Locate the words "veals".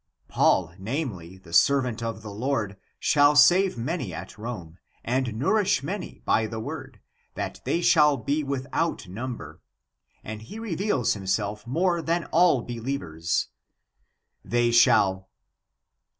10.75-11.13